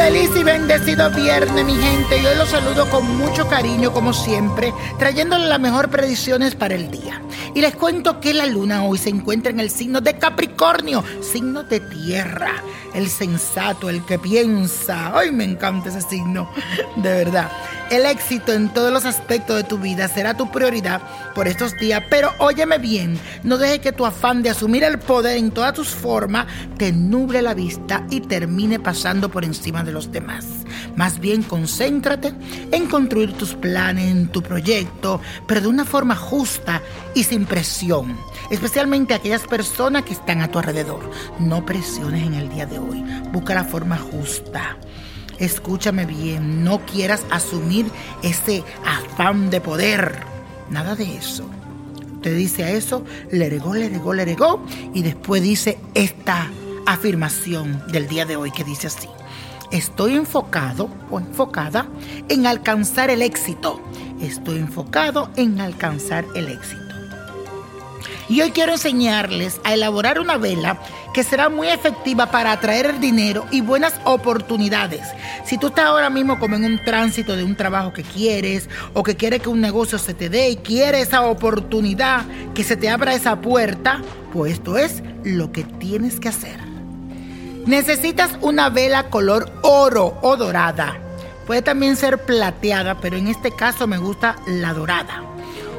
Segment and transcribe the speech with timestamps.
[0.00, 2.22] y bendecido viernes, mi gente.
[2.22, 7.20] Yo los saludo con mucho cariño, como siempre, trayéndole las mejores predicciones para el día.
[7.52, 11.64] Y les cuento que la luna hoy se encuentra en el signo de Capricornio, signo
[11.64, 12.62] de tierra.
[12.94, 15.18] El sensato, el que piensa.
[15.18, 16.48] Ay, me encanta ese signo,
[16.96, 17.50] de verdad.
[17.90, 21.00] El éxito en todos los aspectos de tu vida será tu prioridad
[21.34, 25.38] por estos días, pero óyeme bien, no deje que tu afán de asumir el poder
[25.38, 30.12] en todas tus formas te nuble la vista y termine pasando por encima de los
[30.12, 30.44] demás.
[30.96, 32.34] Más bien concéntrate
[32.72, 36.82] en construir tus planes, en tu proyecto, pero de una forma justa
[37.14, 38.18] y sin presión,
[38.50, 41.10] especialmente aquellas personas que están a tu alrededor.
[41.38, 43.02] No presiones en el día de hoy,
[43.32, 44.76] busca la forma justa
[45.38, 47.86] escúchame bien, no quieras asumir
[48.22, 50.20] ese afán de poder.
[50.70, 51.48] Nada de eso.
[52.22, 56.50] Te dice a eso, le regó, le regó, le regó, y después dice esta
[56.86, 59.08] afirmación del día de hoy que dice así.
[59.70, 61.86] Estoy enfocado o enfocada
[62.28, 63.80] en alcanzar el éxito.
[64.20, 66.87] Estoy enfocado en alcanzar el éxito.
[68.28, 70.78] Y hoy quiero enseñarles a elaborar una vela
[71.14, 75.00] que será muy efectiva para atraer dinero y buenas oportunidades.
[75.46, 79.02] Si tú estás ahora mismo como en un tránsito de un trabajo que quieres o
[79.02, 82.90] que quieres que un negocio se te dé y quieres esa oportunidad, que se te
[82.90, 86.58] abra esa puerta, pues esto es lo que tienes que hacer.
[87.64, 90.98] Necesitas una vela color oro o dorada.
[91.46, 95.22] Puede también ser plateada, pero en este caso me gusta la dorada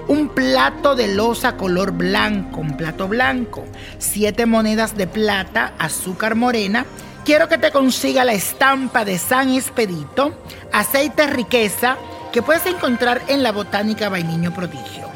[0.09, 3.63] un plato de losa color blanco, un plato blanco,
[3.99, 6.85] siete monedas de plata, azúcar morena.
[7.23, 10.33] Quiero que te consiga la estampa de San Expedito,
[10.73, 11.95] aceite riqueza,
[12.33, 15.07] que puedes encontrar en la Botánica Vainiño Prodigio.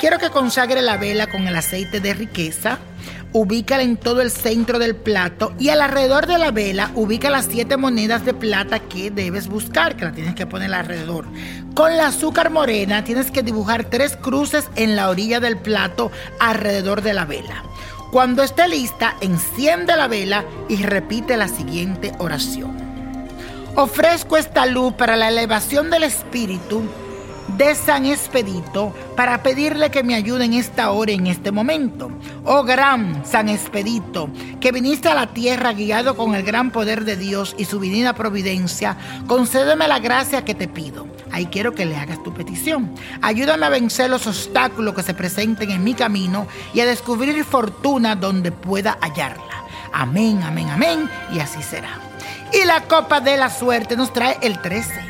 [0.00, 2.78] Quiero que consagre la vela con el aceite de riqueza,
[3.32, 7.76] ubícala en todo el centro del plato y alrededor de la vela ubica las siete
[7.76, 11.26] monedas de plata que debes buscar, que la tienes que poner alrededor.
[11.74, 17.02] Con la azúcar morena tienes que dibujar tres cruces en la orilla del plato alrededor
[17.02, 17.62] de la vela.
[18.10, 22.76] Cuando esté lista, enciende la vela y repite la siguiente oración.
[23.76, 26.82] Ofrezco esta luz para la elevación del espíritu
[27.56, 32.10] de San Expedito para pedirle que me ayude en esta hora, en este momento.
[32.44, 34.30] Oh gran San Expedito,
[34.60, 38.14] que viniste a la tierra guiado con el gran poder de Dios y su divina
[38.14, 38.96] providencia,
[39.26, 41.06] concédeme la gracia que te pido.
[41.32, 42.94] Ahí quiero que le hagas tu petición.
[43.22, 48.16] Ayúdame a vencer los obstáculos que se presenten en mi camino y a descubrir fortuna
[48.16, 49.64] donde pueda hallarla.
[49.92, 51.08] Amén, amén, amén.
[51.32, 51.98] Y así será.
[52.52, 55.09] Y la copa de la suerte nos trae el 13.